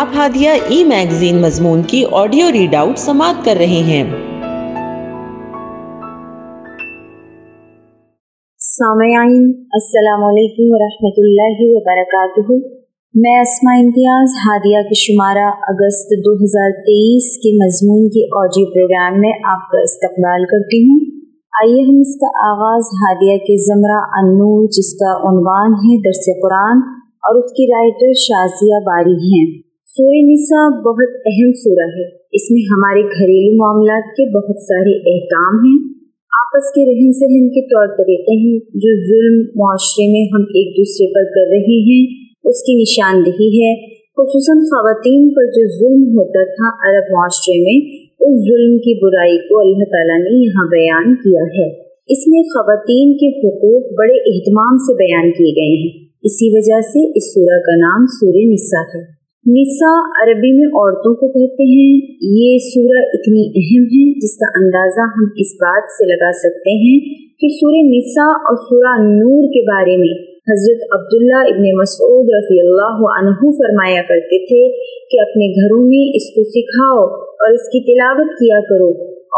آپ 0.00 0.08
ہادیہ 0.16 0.50
ای 0.68 0.84
میگزین 0.84 1.42
مضمون 1.42 1.82
کی 1.82 2.04
آڈیو 2.12 2.52
ریڈ 2.52 2.74
آؤٹ 2.74 2.98
سماعت 2.98 3.44
کر 3.44 3.54
رہے 3.58 3.82
ہیں۔ 3.86 4.04
سامعین، 8.58 9.52
السلام 9.72 10.24
علیکم 10.24 10.74
ورحمۃ 10.74 11.12
اللہ 11.16 11.56
وبرکاتہ۔ 11.60 12.52
میں 13.14 13.40
اسما 13.40 13.74
امتیاز، 13.78 14.28
ہادیہ 14.46 14.82
کے 14.82 14.94
شمارہ 14.94 15.50
اگست 15.62 16.10
دو 16.10 16.32
ہزار 16.32 16.70
تیئیس 16.70 17.36
کے 17.36 17.64
مضمون 17.64 18.08
کے 18.08 18.24
آڈیو 18.24 18.66
پروگرام 18.66 19.20
میں 19.20 19.32
آپ 19.44 19.70
کا 19.70 19.78
استقبال 19.80 20.44
کرتی 20.44 20.82
ہوں۔ 20.82 21.00
آئیے 21.62 21.82
ہم 21.82 21.96
اس 22.00 22.20
کا 22.20 22.50
آغاز 22.50 22.82
ہادیہ 22.82 23.36
کے 23.38 23.64
زمرہ 23.64 24.24
انور 24.24 24.68
جس 24.68 24.92
کا 24.92 25.12
عنوان 25.16 25.72
ہے 25.72 26.00
درس 26.00 26.42
قرآن 26.42 26.76
اور 27.04 27.44
اس 27.44 27.52
کی 27.52 27.66
رائٹر 27.66 28.12
شازیہ 28.12 28.80
باری 28.86 29.12
ہیں۔ 29.12 29.63
سورہ 29.86 30.32
نساء 30.32 30.68
بہت 30.82 31.08
اہم 31.26 31.52
سورہ 31.52 31.88
ہے۔ 31.96 32.04
اس 32.32 32.50
میں 32.50 32.62
ہمارے 32.62 33.02
گھریلو 33.02 33.56
معاملات 33.56 34.16
کے 34.16 34.30
بہت 34.36 34.56
سارے 34.62 35.14
احکام 35.14 35.54
ہیں۔ 35.54 35.94
آپس 36.42 36.70
کے 36.70 36.82
رہن 36.86 37.12
سہن 37.12 37.48
کے 37.48 37.62
طور 37.62 37.86
طریقے 37.86 38.32
ہیں۔ 38.32 38.58
جو 38.58 38.90
ظلم 39.08 39.48
معاشرے 39.56 40.12
میں 40.12 40.24
ہم 40.34 40.42
ایک 40.42 40.78
دوسرے 40.78 41.06
پر 41.06 41.24
کر 41.24 41.50
رہے 41.50 41.80
ہیں، 41.80 42.06
اس 42.44 42.62
کی 42.62 42.74
نشاندہی 42.82 43.62
ہے۔ 43.62 43.94
خصوصاً 43.94 44.58
خواتین 44.58 45.34
پر 45.34 45.44
جو 45.46 45.78
ظلم 45.78 46.18
ہوتا 46.18 46.44
تھا 46.44 46.68
عرب 46.68 47.04
معاشرے 47.12 47.60
میں، 47.60 48.04
اس 48.20 48.48
ظلم 48.48 48.78
کی 48.78 49.04
برائی 49.04 49.38
کو 49.38 49.60
اللہ 49.60 49.84
تعالیٰ 49.84 50.18
نے 50.18 50.44
یہاں 50.44 50.68
بیان 50.70 51.14
کیا 51.14 51.42
ہے۔ 51.42 51.70
اس 52.08 52.28
میں 52.28 52.42
خواتین 52.42 53.16
کے 53.16 53.38
حقوق 53.38 53.92
بڑے 53.98 54.34
اہتمام 54.34 54.76
سے 54.76 54.94
بیان 54.94 55.32
کیے 55.32 55.52
گئے 55.52 55.82
ہیں۔ 55.82 56.04
اسی 56.22 56.48
وجہ 56.48 56.80
سے 56.80 57.18
اس 57.18 57.34
سورہ 57.34 57.60
کا 57.60 57.76
نام 57.76 58.06
سورہ 58.06 58.52
نسا 58.52 58.98
ہے۔ 58.98 59.13
نسا 59.46 59.92
عربی 60.22 60.52
میں 60.58 60.66
عورتوں 60.66 61.14
کو 61.14 61.26
کہتے 61.26 61.62
ہیں، 61.62 61.90
یہ 62.22 62.58
سورہ 62.58 63.02
اتنی 63.12 63.42
اہم 63.48 63.84
ہے 63.84 64.18
جس 64.18 64.36
کا 64.36 64.48
اندازہ 64.60 65.00
ہم 65.16 65.24
اس 65.36 65.54
بات 65.54 65.82
سے 65.90 66.04
لگا 66.06 66.32
سکتے 66.32 66.70
ہیں 66.70 66.98
کہ 67.40 67.48
سورہ 67.48 67.82
نسا 67.84 68.30
اور 68.30 68.56
سورہ 68.56 69.02
نور 69.02 69.48
کے 69.48 69.62
بارے 69.62 69.96
میں 69.96 70.14
حضرت 70.24 70.82
عبداللہ 70.92 71.42
ابن 71.48 71.64
مسعود 71.80 72.24
رضی 72.38 72.60
اللہ 72.60 72.98
عنہ 73.18 73.50
فرمایا 73.50 74.02
کرتے 74.08 74.38
تھے 74.46 74.62
کہ 75.10 75.20
اپنے 75.20 75.46
گھروں 75.46 75.86
میں 75.86 76.04
اس 76.14 76.34
کو 76.34 76.42
سکھاؤ 76.42 77.24
اور 77.24 77.52
اس 77.52 77.68
کی 77.68 77.80
تلاوت 77.80 78.26
کیا 78.26 78.60
کرو 78.60 78.88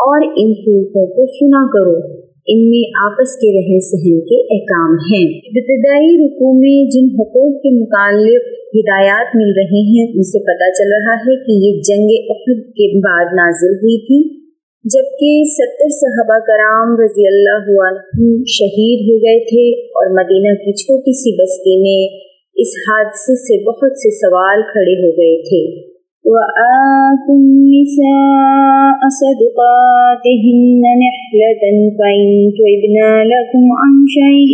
اور 0.06 0.26
ان 0.26 0.54
صورتوں 0.54 1.06
کو 1.06 1.26
سنا 1.26 1.66
کرو۔ 1.66 2.16
ان 2.48 2.70
میں 2.70 2.84
آپس 3.06 3.36
کے 3.36 3.48
رہن 3.58 3.80
سہن 3.80 4.20
کے 4.20 4.54
احکام 4.54 4.90
ہیں۔ 4.90 5.38
ابتدائی 5.38 6.26
رقو 6.26 6.58
میں 6.60 6.90
جن 6.90 7.06
حقوق 7.20 7.62
کے 7.62 7.80
متعلق 7.80 8.55
ہدایات 8.74 9.36
مل 9.36 9.52
رہی 9.56 9.82
ہیں، 9.88 10.06
ان 10.14 10.22
سے 10.22 10.38
پتہ 10.38 10.70
چل 10.70 10.92
رہا 10.92 11.14
ہے 11.14 11.36
کہ 11.44 11.52
یہ 11.66 11.80
جنگ 11.82 12.10
احد 12.30 12.66
کے 12.70 12.98
بعد 13.00 13.24
نازل 13.24 13.74
ہوئی 13.76 13.98
تھی، 14.06 14.46
جبکہ 14.84 15.42
ستر 15.44 15.88
صحابہ 15.88 16.38
کرام 16.38 16.96
رضی 17.00 17.26
اللہ 17.26 17.70
عنہ 17.86 18.44
شہید 18.46 19.08
ہو 19.08 19.16
گئے 19.16 19.38
تھے 19.44 19.88
اور 19.88 20.10
مدینہ 20.10 20.54
کی 20.54 20.72
چھوٹی 20.72 21.12
سی 21.12 21.32
بستی 21.36 21.76
میں 21.80 22.26
اس 22.56 22.74
حادثے 22.88 23.36
سے 23.36 23.64
بہت 23.64 23.98
سے 23.98 24.10
سوال 24.10 24.62
کھڑے 24.62 24.94
ہو 25.02 25.10
گئے 25.10 25.42
تھے۔ 25.42 25.95
وآتوا 26.24 27.34
النساء 27.34 29.00
صدقاتهن 29.18 30.82
نحلة 31.02 31.62
فإن 31.98 32.26
تبنا 32.58 33.10
لكم 33.32 33.64
عن 33.82 33.92
شيء 34.14 34.52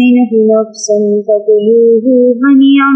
منه 0.00 0.30
نفسا 0.50 0.98
فكلوه 1.28 2.06
هنيئا 2.40 2.90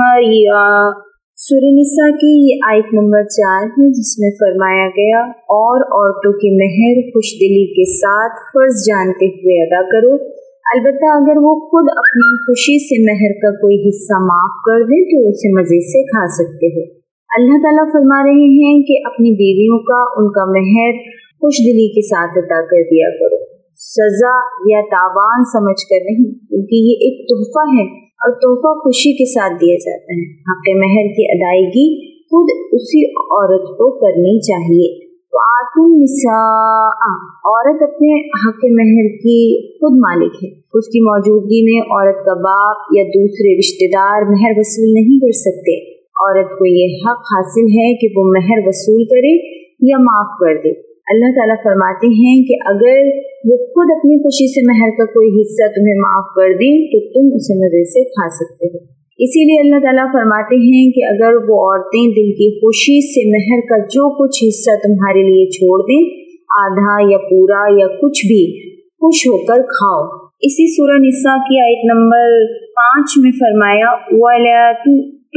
مريعا 0.00 0.90
سورہ 1.36 1.70
نساء 1.76 2.10
کی 2.16 2.50
یہ 2.50 2.66
آیت 2.68 2.94
نمبر 2.94 3.22
چار 3.24 3.62
ہے، 3.66 3.92
جس 3.92 4.18
میں 4.18 4.30
فرمایا 4.40 4.86
گیا، 4.88 5.20
اور 5.58 5.80
عورتوں 5.80 6.32
کے 6.32 6.54
مہر 6.56 7.00
خوش 7.10 7.34
دلی 7.40 7.66
کے 7.72 7.90
ساتھ 7.92 8.38
فرض 8.52 8.86
جانتے 8.86 9.26
ہوئے 9.26 9.62
ادا 9.62 9.82
کرو۔ 9.82 10.14
البتہ 10.74 11.04
اگر 11.04 11.36
وہ 11.36 11.54
خود 11.60 11.84
اپنی 11.96 12.36
خوشی 12.42 12.78
سے 12.86 13.02
مہر 13.02 13.32
کا 13.42 13.60
کوئی 13.60 13.88
حصہ 13.88 14.22
معاف 14.22 14.62
کر 14.66 14.82
دیں 14.82 15.04
تو 15.04 15.28
اسے 15.28 15.60
مزے 15.60 15.80
سے 15.80 16.02
کھا 16.02 16.26
سکتے 16.26 16.66
ہو۔ 16.66 16.99
اللہ 17.38 17.62
تعالیٰ 17.62 17.92
فرما 17.92 18.22
رہے 18.22 18.48
ہیں 18.58 18.82
کہ 18.82 18.94
اپنی 19.04 19.30
بیویوں 19.30 19.78
کا، 19.78 20.02
ان 20.16 20.32
کا 20.32 20.44
مہر 20.44 21.10
خوش 21.40 21.54
دلی 21.58 21.88
کے 21.88 22.02
ساتھ 22.02 22.38
ادا 22.38 22.66
کر 22.66 22.82
دیا 22.90 23.10
کرو۔ 23.20 23.44
سزا 23.76 24.36
یا 24.66 24.80
تاوان 24.80 25.44
سمجھ 25.44 25.86
کر 25.88 26.04
نہیں 26.04 26.34
کیونکہ 26.48 26.74
یہ 26.74 26.92
ایک 26.92 27.28
تحفہ 27.28 27.68
ہے 27.76 27.98
اور 28.04 28.32
تحفہ 28.32 28.78
خوشی 28.78 29.12
کے 29.12 29.24
ساتھ 29.32 29.52
دیا 29.52 29.74
جاتا 29.74 30.12
ہے۔ 30.12 30.30
حق 30.32 30.76
مہر 30.76 31.08
کی 31.16 31.24
ادائیگی 31.30 32.10
خود 32.22 32.72
اسی 32.72 33.06
عورت 33.06 33.68
کو 33.68 33.90
کرنی 33.90 34.40
چاہیے۔ 34.40 35.10
نساء 36.02 36.88
عورت 37.44 37.82
اپنے 37.82 38.28
حق 38.28 38.64
مہر 38.64 39.16
کی 39.16 39.68
خود 39.72 39.98
مالک 39.98 40.44
ہے۔ 40.44 40.48
اس 40.50 40.86
کی 40.86 41.00
موجودگی 41.00 41.62
میں 41.64 41.82
عورت 41.82 42.16
کا 42.16 42.34
باپ 42.34 42.76
یا 42.96 43.02
دوسرے 43.02 43.58
رشتہ 43.58 43.84
دار 43.86 44.22
مہر 44.22 44.52
وصول 44.56 44.92
نہیں 44.92 45.18
کر 45.18 45.32
سکتے۔ 45.32 45.99
عورت 46.20 46.58
کو 46.58 46.66
یہ 46.66 46.86
حق 46.96 47.18
حاصل 47.18 47.66
ہے 47.78 47.88
کہ 47.94 48.08
وہ 48.16 48.24
مہر 48.24 48.58
وصول 48.66 49.04
کرے 49.04 49.34
یا 49.82 49.96
معاف 49.98 50.30
کر 50.40 50.54
دے۔ 50.64 50.90
اللہ 51.12 51.30
تعالیٰ 51.36 51.56
فرماتے 51.64 52.06
ہیں 52.06 52.42
کہ 52.42 52.54
اگر 52.66 52.98
وہ 53.44 53.56
خود 53.56 53.88
اپنی 53.98 54.22
خوشی 54.22 54.46
سے 54.54 54.60
مہر 54.66 54.90
کا 54.98 55.04
کوئی 55.04 55.28
حصہ 55.40 55.66
تمہیں 55.66 55.94
معاف 55.94 56.24
کر 56.36 56.52
دیں 56.54 56.86
تو 56.86 56.98
تم 57.00 57.34
اسے 57.34 57.54
مزے 57.54 57.84
سے 57.84 58.04
کھا 58.04 58.28
سکتے 58.28 58.66
ہو۔ 58.66 58.78
اسی 59.18 59.44
لیے 59.44 59.60
اللہ 59.60 59.84
تعالیٰ 59.84 60.06
فرماتے 60.12 60.56
ہیں 60.56 60.90
کہ 60.90 61.00
اگر 61.04 61.34
وہ 61.34 61.56
عورتیں 61.64 62.06
دل 62.06 62.30
کی 62.32 62.60
خوشی 62.60 62.98
سے 63.12 63.28
مہر 63.28 63.60
کا 63.68 63.86
جو 63.86 64.04
کچھ 64.10 64.44
حصہ 64.48 64.86
تمہارے 64.86 65.22
لیے 65.22 65.50
چھوڑ 65.50 65.82
دیں، 65.82 66.02
آدھا 66.64 67.12
یا 67.12 67.18
پورا 67.18 67.62
یا 67.80 67.86
کچھ 67.86 68.26
بھی، 68.26 68.70
خوش 68.76 69.26
ہو 69.26 69.36
کر 69.38 69.62
کھاؤ۔ 69.62 70.30
اسی 70.42 70.76
سورہ 70.76 70.98
نساء 70.98 71.42
کی 71.42 71.60
آیت 71.60 71.94
نمبر 71.94 72.54
پانچ 72.54 73.08
میں 73.16 73.30
فرمایا 73.30 73.94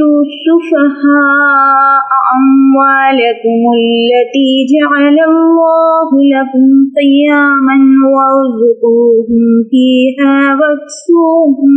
السفهاء 0.02 2.06
أموالكم 2.38 3.60
التي 3.80 4.50
جعل 4.72 5.16
الله 5.30 6.08
لكم 6.34 6.68
قياما 6.98 7.76
وارزقوهم 8.14 9.44
فيها 9.70 10.36
واكسوهم 10.60 11.74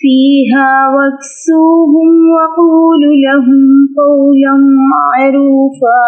فيها 0.00 0.70
واكسوهم 0.94 2.10
وقولوا 2.34 3.16
لهم 3.26 3.62
قولا 4.00 4.54
معروفا 4.94 6.02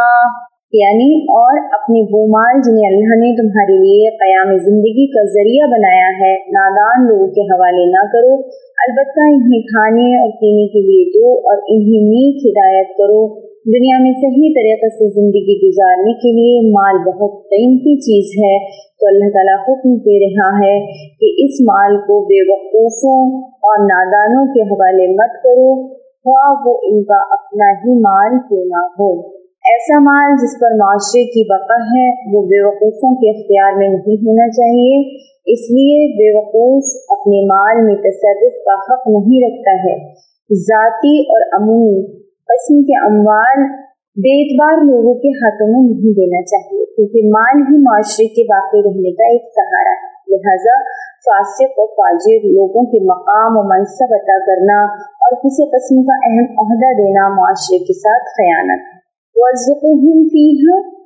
یعنی 0.72 1.22
اور 1.22 1.58
اپنی 1.72 2.00
وہ 2.10 2.26
مال 2.26 2.60
جنہیں 2.64 2.86
اللہ 2.86 3.14
نے 3.14 3.42
تمہارے 3.42 3.78
لیے 3.78 4.10
قیام 4.10 4.56
زندگی 4.56 5.06
کا 5.06 5.22
ذریعہ 5.24 5.66
بنایا 5.66 6.10
ہے، 6.20 6.34
نادان 6.34 7.08
لوگوں 7.08 7.26
کے 7.26 7.40
حوالے 7.40 7.90
نہ 7.90 8.06
کرو۔ 8.12 8.34
البتہ 8.86 9.20
انہیں 9.20 9.62
کھانے 9.62 10.20
اور 10.20 10.28
پینے 10.28 10.66
کے 10.66 10.80
لیے 10.80 11.04
دو 11.04 11.32
اور 11.32 11.56
انہیں 11.68 12.02
نیک 12.02 12.46
ہدایت 12.46 12.88
کرو۔ 12.88 13.40
دنیا 13.66 13.98
میں 14.00 14.12
صحیح 14.12 14.52
طریقے 14.52 14.88
سے 14.88 15.08
زندگی 15.08 15.68
گزارنے 15.68 16.12
کے 16.12 16.32
لیے 16.32 16.70
مال 16.70 16.98
بہت 16.98 17.30
قیمتی 17.30 17.96
چیز 17.96 18.44
ہے۔ 18.44 18.70
تو 19.00 19.06
اللہ 19.06 19.32
تعالیٰ 19.32 19.56
حکم 19.68 19.94
دے 19.96 20.24
رہا 20.24 20.58
ہے 20.58 20.86
کہ 21.20 21.44
اس 21.44 21.60
مال 21.60 21.96
کو 21.96 22.24
بے 22.24 22.52
وقوفوں 22.52 23.42
اور 23.48 23.84
نادانوں 23.84 24.54
کے 24.54 24.62
حوالے 24.62 25.06
مت 25.06 25.42
کرو، 25.42 25.88
خواہ 25.94 26.62
وہ 26.66 26.78
ان 26.82 27.04
کا 27.04 27.22
اپنا 27.30 27.72
ہی 27.72 28.00
مال 28.00 28.38
کیوں 28.48 28.64
نہ 28.64 28.86
ہو۔ 29.00 29.41
ایسا 29.72 29.98
مال 29.98 30.36
جس 30.36 30.60
پر 30.60 30.70
معاشرے 30.76 31.24
کی 31.24 31.42
بقا 31.48 31.80
ہے، 31.92 32.06
وہ 32.32 32.42
بے 32.42 32.66
وقوفوں 32.66 33.14
کے 33.14 33.30
اختیار 33.30 33.72
میں 33.76 33.88
نہیں 33.88 34.16
ہونا 34.16 34.48
چاہیے۔ 34.48 35.22
اس 35.52 35.70
لیے 35.70 35.98
بے 36.16 36.38
وقوف 36.38 36.84
اپنے 37.08 37.46
مال 37.46 37.86
میں 37.86 37.94
تصرف 37.94 38.52
کا 38.64 38.74
حق 38.74 39.02
نہیں 39.06 39.40
رکھتا 39.46 39.74
ہے۔ 39.84 40.12
ذاتی 40.60 41.20
اور 41.20 41.40
عمومی 41.60 42.22
قسم 42.22 42.82
کے 42.82 43.04
اموال 43.06 43.62
بے 44.16 44.32
اعتبار 44.40 44.84
لوگوں 44.84 45.14
کے 45.14 45.28
ہاتھوں 45.28 45.68
میں 45.68 45.90
نہیں 45.90 46.12
دینا 46.12 46.42
چاہیے، 46.42 46.84
کیونکہ 46.84 47.28
مال 47.28 47.62
ہی 47.62 47.82
معاشرے 47.82 48.26
کے 48.28 48.42
باقی 48.42 48.78
رہنے 48.78 49.10
کا 49.10 49.24
ایک 49.24 49.42
سہارا 49.42 49.90
ہے۔ 49.90 50.12
لہذا 50.28 50.76
فاسق 51.26 51.78
و 51.78 51.86
فاجر 51.86 52.46
لوگوں 52.48 52.84
کے 52.84 53.04
مقام 53.04 53.52
و 53.56 53.62
منصب 53.62 54.08
عطا 54.10 54.38
کرنا 54.46 54.84
اور 54.96 55.36
کسی 55.36 55.64
قسم 55.64 56.04
کا 56.04 56.16
اہم 56.26 56.58
عہدہ 56.58 57.02
دینا 57.02 57.28
معاشرے 57.28 57.78
کے 57.78 57.92
ساتھ 57.92 58.22
خیانت۔ 58.22 58.86
ہے 58.86 58.91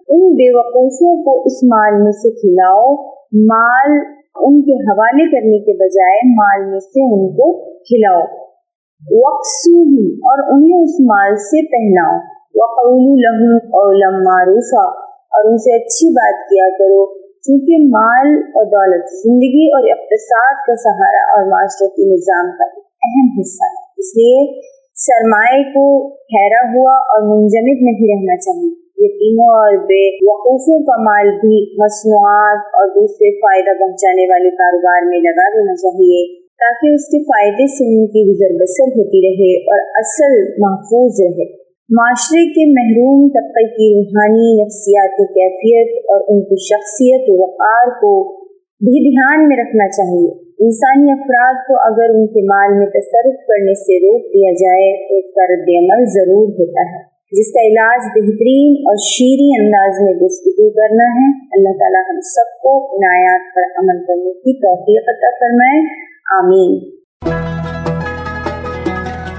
ان 0.08 0.34
بے 0.34 0.58
وقوفوں 0.58 1.24
کو 1.24 1.42
اس 1.42 1.64
مال 1.64 2.02
میں 2.02 2.12
سے 2.12 2.30
کھلاؤ۔ 2.30 2.94
مال 3.32 3.92
ان 4.36 4.62
کے 4.62 4.72
حوالے 4.72 5.30
کرنے 5.30 5.58
کے 5.58 5.72
بجائے 5.72 6.34
مال 6.34 6.70
میں 6.70 6.80
سے 6.80 7.14
ان 7.14 7.28
کو 7.28 7.74
کھلاؤ۔ 7.78 8.46
اور 10.06 10.54
انہیں 10.54 10.82
اس 10.82 11.00
مال 11.00 11.36
سے 11.36 11.66
پہناؤ۔ 11.66 12.16
وقول 12.54 13.20
لہم 14.00 14.22
معروفہ 14.22 14.98
اور 15.06 15.50
ان 15.50 15.58
سے 15.58 15.76
اچھی 15.76 16.08
بات 16.08 16.48
کیا 16.48 16.68
کرو، 16.78 17.06
کیونکہ 17.14 17.88
مال 17.90 18.28
اور 18.38 18.64
دولت 18.64 19.04
زندگی 19.04 19.66
اور 19.66 19.82
اقتصاد 19.90 20.66
کا 20.66 20.76
سہارا 20.76 21.32
اور 21.32 21.50
معاشرتی 21.50 22.14
نظام 22.14 22.50
کا 22.58 22.64
اہم 23.04 23.40
حصہ 23.40 23.64
ہے۔ 23.64 23.84
اس 23.98 24.16
لیے 24.16 24.60
سرمائے 24.96 25.62
کو 25.62 26.08
ٹھہرا 26.08 26.74
ہوا 26.74 26.92
اور 26.92 27.22
منجمد 27.22 27.82
نہیں 27.82 28.06
رہنا 28.12 28.36
چاہیے۔ 28.36 28.86
یتیموں 29.06 29.46
اور 29.46 29.76
بے 29.76 30.08
وقوفوں 30.08 30.78
کا 30.84 31.02
مال 31.02 31.28
بھی 31.28 31.84
مصنوعات 31.84 32.66
اور 32.66 32.88
دوسرے 32.88 33.38
فائدہ 33.38 33.78
پہنچانے 33.78 34.22
والے 34.22 34.50
کاروبار 34.50 35.08
میں 35.08 35.18
لگا 35.18 35.48
دینا 35.48 35.74
چاہیے 35.74 36.40
تاکہ 36.40 36.94
اس 36.94 37.08
کے 37.08 37.22
فائدے 37.22 37.66
سے 37.66 37.84
ان 37.84 38.06
کی 38.06 38.22
گزر 38.30 38.54
بسر 38.62 38.98
ہوتی 38.98 39.20
رہے 39.26 39.62
اور 39.62 39.80
اصل 39.94 40.52
محفوظ 40.58 41.20
رہے۔ 41.20 41.66
معاشرے 41.90 42.44
کے 42.44 42.70
محروم 42.70 43.28
طبقے 43.28 43.64
کی 43.64 43.94
روحانی 43.94 44.62
نفسیاتی 44.62 45.24
کیفیت 45.26 46.04
اور 46.08 46.20
ان 46.28 46.44
کی 46.44 46.56
شخصیت 46.56 47.24
و 47.28 47.42
وقار 47.42 47.86
کو 48.00 48.45
بھی 48.80 49.10
دھیان 49.10 49.48
میں 49.48 49.56
رکھنا 49.56 49.88
چاہیے۔ 49.88 50.30
انسانی 50.64 51.12
افراد 51.12 51.54
کو 51.66 51.74
اگر 51.80 52.14
ان 52.14 52.26
کے 52.26 52.42
مال 52.42 52.78
میں 52.78 52.86
تصرف 52.86 53.46
کرنے 53.48 53.74
سے 53.74 53.98
روک 53.98 54.22
دیا 54.22 54.52
جائے 54.52 55.08
تو 55.08 55.16
اس 55.18 55.34
کا 55.34 55.44
رد 55.44 55.68
عمل 55.68 56.04
ضرور 56.04 56.48
ہوتا 56.48 56.82
ہے۔ 56.90 57.02
جس 57.32 57.52
کا 57.52 57.60
علاج 57.60 58.00
بہترین 58.00 58.72
اور 58.78 58.96
شیریں 58.96 59.64
انداز 59.64 60.02
میں 60.02 60.12
گفتگو 60.12 60.70
کرنا 60.70 61.04
ہے، 61.04 61.46
اللہ 61.52 61.78
تعالیٰ 61.78 62.00
ہم 62.10 62.20
سب 62.20 62.62
کو 62.62 62.84
ان 62.84 63.00
آیات 63.10 63.54
پر 63.54 63.62
عمل 63.78 64.04
کرنے 64.04 64.32
کی 64.32 64.60
توفیق 64.60 65.04
عطا 65.08 65.30
فرمائے۔ 65.40 65.80
آمین۔ 66.38 66.96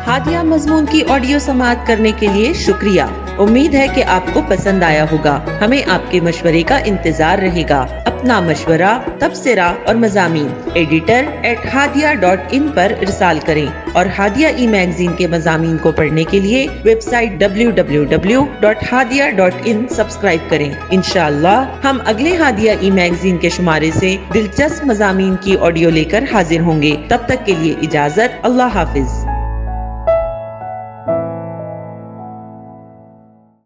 ہادیہ 0.07 0.43
مضمون 0.43 0.85
کی 0.91 1.01
آڈیو 1.09 1.39
سماعت 1.39 1.87
کرنے 1.87 2.11
کے 2.19 2.27
لیے 2.35 2.53
شکریہ۔ 2.53 3.01
امید 3.39 3.73
ہے 3.73 3.85
کہ 3.95 4.03
آپ 4.07 4.33
کو 4.33 4.39
پسند 4.49 4.83
آیا 4.83 5.03
ہوگا۔ 5.03 5.39
ہمیں 5.65 5.81
آپ 5.89 6.11
کے 6.11 6.19
مشورے 6.21 6.63
کا 6.67 6.77
انتظار 6.85 7.37
رہے 7.37 7.63
گا۔ 7.69 8.06
اپنا 8.17 8.39
مشورہ 8.39 9.01
تبصرہ 9.19 9.73
اور 9.85 9.95
مضامین۔ 9.95 10.47
Editor 10.73 11.25
at 11.41 11.59
Hadia 11.73 12.13
dot 12.13 12.41
in 12.51 12.67
پر 12.75 12.91
ارسال 13.01 13.39
کریں 13.45 13.65
اور 13.93 14.05
ہادیہ 14.17 14.47
ای 14.47 14.67
میگزین 14.67 15.13
کے 15.13 15.27
مضامین 15.27 15.77
کو 15.77 15.91
پڑھنے 15.91 16.23
کے 16.23 16.39
لیے 16.39 16.67
website 17.01 17.31
W 17.31 17.71
W 17.71 18.03
W 18.03 18.45
dot 18.59 18.83
Hadia 18.91 19.23
dot 19.35 19.53
in 19.65 19.87
subscribe 19.87 20.49
کریں۔ 20.49 20.73
انشاءاللہ، 20.89 21.75
ہم 21.83 21.97
اگلے 22.05 22.35
ہادیہ 22.35 22.71
ای 22.79 22.91
میگزین 22.91 23.37
کے 23.37 23.49
شمارے 23.49 23.91
سے 23.99 24.17
دلچسپ 24.33 24.85
مضامین 24.85 25.35
کی 25.41 25.55
آڈیو 25.61 25.89
لے 25.89 26.03
کر 26.03 26.23
حاضر 26.33 26.59
ہوں 26.59 26.81
گے۔ 26.81 26.95
تب 27.07 27.17
تک 27.25 27.45
کے 27.45 27.53
لیے 27.59 27.73
اجازت۔ 27.81 28.45
اللہ 28.45 28.69
حافظ۔ 28.73 29.26